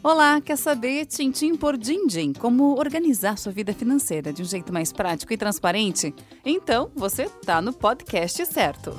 [0.00, 4.92] Olá, quer saber, tintim por din-din, como organizar sua vida financeira de um jeito mais
[4.92, 6.14] prático e transparente?
[6.44, 8.94] Então, você está no podcast certo.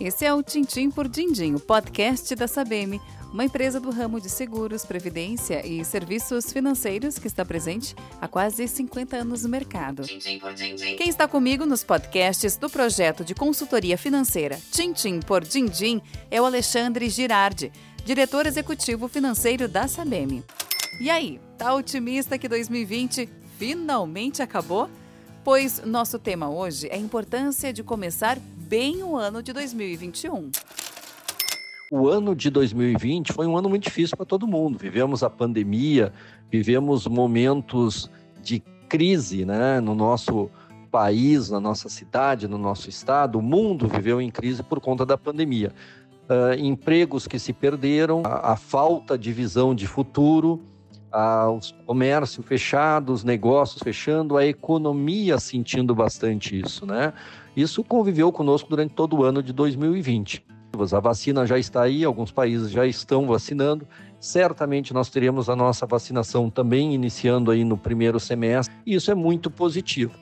[0.00, 3.00] Esse é o Tintim por Dindim, o podcast da Sabem,
[3.32, 8.66] uma empresa do ramo de seguros, previdência e serviços financeiros que está presente há quase
[8.66, 10.02] 50 anos no mercado.
[10.96, 16.44] Quem está comigo nos podcasts do projeto de consultoria financeira Tintim por Dindim é o
[16.44, 17.70] Alexandre Girardi
[18.04, 20.42] diretor executivo financeiro da Sabem.
[21.00, 24.88] E aí, tá otimista que 2020 finalmente acabou?
[25.44, 28.38] Pois nosso tema hoje é a importância de começar
[28.68, 30.50] bem o ano de 2021.
[31.90, 34.78] O ano de 2020 foi um ano muito difícil para todo mundo.
[34.78, 36.12] Vivemos a pandemia,
[36.50, 38.10] vivemos momentos
[38.42, 40.50] de crise né, no nosso
[40.90, 43.38] país, na nossa cidade, no nosso estado.
[43.38, 45.72] O mundo viveu em crise por conta da pandemia
[46.28, 50.60] uh, empregos que se perderam, a, a, falta de visão de futuro,
[51.54, 57.12] os comércios fechados, negócios fechando, a economia sentindo bastante isso, né?
[57.54, 60.42] Isso conviveu conosco durante todo o ano de 2020.
[60.90, 63.86] A vacina já está aí, alguns países já estão vacinando.
[64.18, 68.74] Certamente nós teremos a nossa vacinação também iniciando aí no primeiro semestre.
[68.86, 70.14] E isso é muito positivo,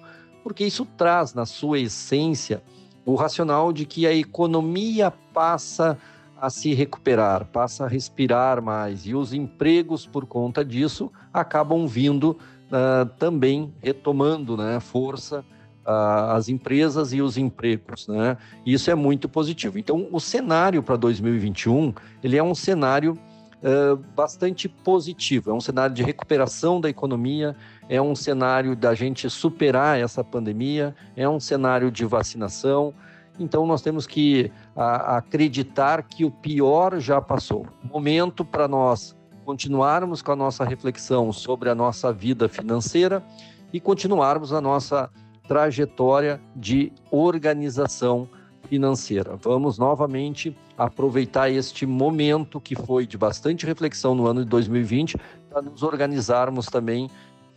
[0.42, 2.62] porque isso traz na sua essência
[3.04, 5.98] o racional de que a economia passa
[6.40, 12.30] a se recuperar, passa a respirar mais e os empregos, por conta disso, acabam vindo
[12.30, 15.44] uh, também retomando né, força
[15.84, 18.08] uh, as empresas e os empregos.
[18.08, 18.38] Né?
[18.64, 19.78] Isso é muito positivo.
[19.78, 21.92] Então, o cenário para 2021
[22.22, 23.18] ele é um cenário
[23.62, 27.54] uh, bastante positivo, é um cenário de recuperação da economia,
[27.90, 32.94] é um cenário da gente superar essa pandemia, é um cenário de vacinação.
[33.36, 37.66] Então nós temos que a, acreditar que o pior já passou.
[37.82, 43.24] Momento para nós continuarmos com a nossa reflexão sobre a nossa vida financeira
[43.72, 45.10] e continuarmos a nossa
[45.48, 48.28] trajetória de organização
[48.68, 49.36] financeira.
[49.42, 55.16] Vamos novamente aproveitar este momento que foi de bastante reflexão no ano de 2020
[55.50, 57.10] para nos organizarmos também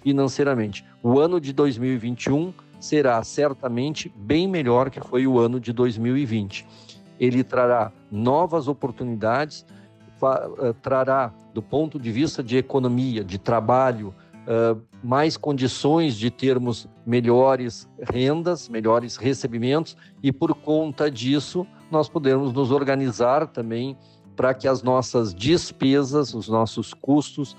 [0.04, 0.86] financeiramente.
[1.02, 6.68] O ano de 2021 será certamente bem melhor que foi o ano de 2020.
[7.20, 9.66] Ele trará novas oportunidades,
[10.22, 14.14] eh, trará, do ponto de vista de economia, de trabalho,
[14.44, 22.54] uh, mais condições de termos melhores rendas, melhores recebimentos, e por conta disso, nós podemos
[22.54, 23.98] nos organizar também
[24.36, 27.56] para que as nossas despesas, os nossos custos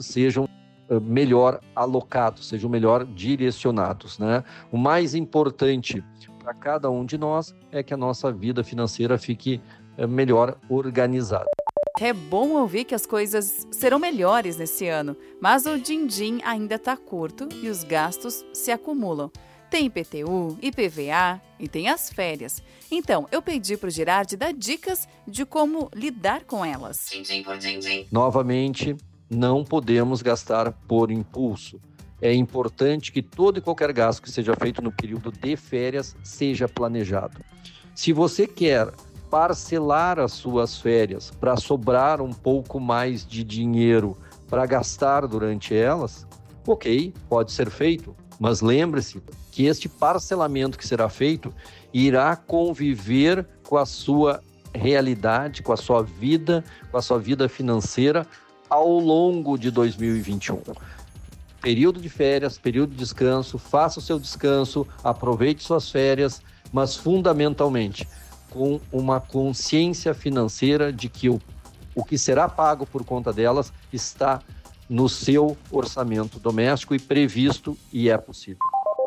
[0.00, 0.55] sejam eh,
[1.02, 4.18] melhor alocados, sejam melhor direcionados.
[4.18, 4.44] Né?
[4.70, 6.02] O mais importante
[6.38, 9.60] para cada um de nós é que a nossa vida financeira fique
[9.98, 11.46] eh, melhor organizada.
[11.98, 16.96] É bom ouvir que as coisas serão melhores nesse ano, mas o din-din ainda está
[16.96, 19.30] curto e os gastos se acumulam.
[19.70, 22.62] Tem IPTU, IPVA e tem as férias.
[22.90, 27.10] Então, eu pedi para o Girardi dar dicas de como lidar com elas.
[28.12, 28.94] Novamente,
[29.28, 31.80] não podemos gastar por impulso.
[32.20, 36.66] É importante que todo e qualquer gasto que seja feito no período de férias seja
[36.66, 37.40] planejado.
[37.94, 38.90] Se você quer
[39.30, 44.16] parcelar as suas férias para sobrar um pouco mais de dinheiro
[44.48, 46.26] para gastar durante elas,
[46.66, 49.20] ok, pode ser feito, mas lembre-se
[49.50, 51.52] que este parcelamento que será feito
[51.92, 54.40] irá conviver com a sua
[54.74, 58.26] realidade, com a sua vida, com a sua vida financeira
[58.68, 60.60] ao longo de 2021.
[61.60, 66.40] Período de férias, período de descanso, faça o seu descanso, aproveite suas férias,
[66.72, 68.06] mas fundamentalmente
[68.50, 71.40] com uma consciência financeira de que o,
[71.94, 74.40] o que será pago por conta delas está
[74.88, 78.60] no seu orçamento doméstico e previsto e é possível.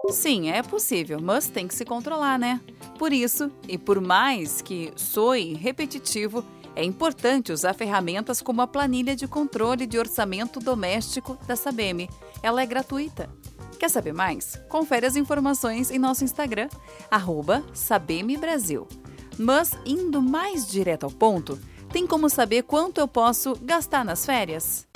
[0.09, 2.59] Sim, é possível, mas tem que se controlar, né?
[2.97, 6.43] Por isso, e por mais que soe repetitivo,
[6.79, 12.09] é importante usar ferramentas como a planilha de controle de orçamento doméstico da Sabem.
[12.42, 13.30] Ela é gratuita.
[13.77, 14.56] Quer saber mais?
[14.69, 16.69] Confere as informações em nosso Instagram,
[17.74, 18.88] SabemBrasil.
[19.38, 21.59] Mas, indo mais direto ao ponto,
[21.92, 24.88] tem como saber quanto eu posso gastar nas férias?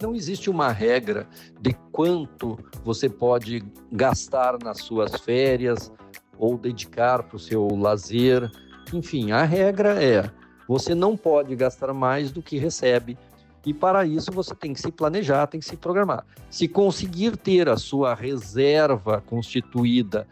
[0.00, 1.28] Não existe uma regra
[1.60, 3.62] de quanto você pode
[3.92, 5.92] gastar nas suas férias
[6.38, 8.50] ou dedicar para o seu lazer
[8.92, 10.30] enfim, a regra é:
[10.70, 13.18] você não pode gastar mais do que recebe.
[13.66, 16.24] E para isso você tem que se planejar, tem que se programar.
[16.48, 20.28] Se conseguir ter a sua reserva constituída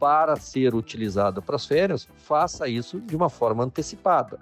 [0.00, 4.40] para ser utilizada para as férias, faça isso de uma forma antecipada.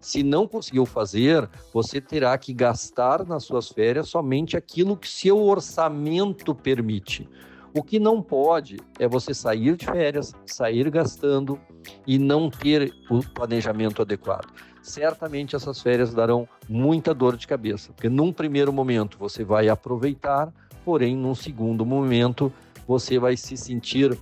[0.00, 5.44] Se não conseguiu fazer, você terá que gastar nas suas férias somente aquilo que seu
[5.44, 7.28] orçamento permite.
[7.74, 11.60] O que não pode é você sair de férias, sair gastando
[12.06, 14.50] e não ter o planejamento adequado.
[14.86, 20.52] Certamente essas férias darão muita dor de cabeça, porque num primeiro momento você vai aproveitar,
[20.84, 22.52] porém num segundo momento
[22.86, 24.16] você vai se sentir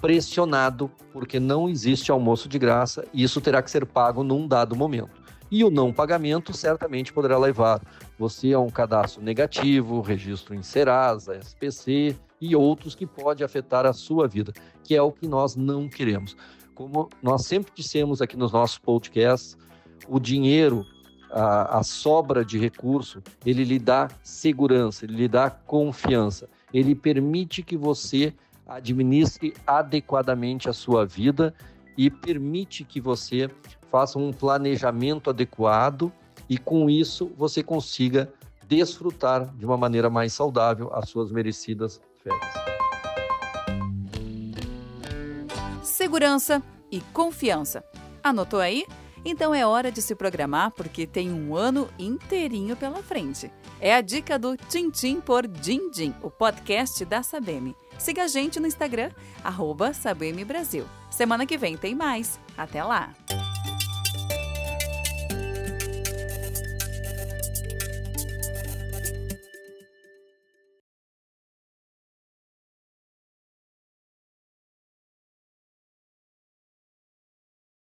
[0.00, 4.74] pressionado porque não existe almoço de graça e isso terá que ser pago num dado
[4.74, 5.22] momento.
[5.48, 7.80] E o não pagamento certamente poderá levar
[8.18, 13.92] você a um cadastro negativo, registro em Serasa, SPC e outros que pode afetar a
[13.92, 14.52] sua vida,
[14.82, 16.36] que é o que nós não queremos.
[16.74, 19.56] Como nós sempre dissemos aqui nos nossos podcasts,
[20.08, 20.86] o dinheiro,
[21.30, 27.62] a, a sobra de recurso, ele lhe dá segurança, ele lhe dá confiança, ele permite
[27.62, 28.34] que você
[28.66, 31.54] administre adequadamente a sua vida
[31.96, 33.50] e permite que você
[33.90, 36.12] faça um planejamento adequado
[36.48, 38.32] e com isso você consiga
[38.66, 42.52] desfrutar de uma maneira mais saudável as suas merecidas férias.
[45.82, 47.84] Segurança e confiança.
[48.22, 48.86] Anotou aí?
[49.24, 53.50] Então é hora de se programar porque tem um ano inteirinho pela frente.
[53.80, 57.74] É a dica do Tintim por Dindim, o podcast da Sabem.
[57.98, 59.10] Siga a gente no Instagram,
[59.44, 59.92] arroba
[60.46, 60.84] Brasil.
[61.10, 62.40] Semana que vem tem mais.
[62.56, 63.12] Até lá!